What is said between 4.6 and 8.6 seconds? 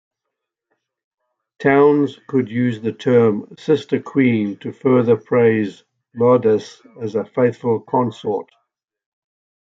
to further praise Laodice as a faithful consort.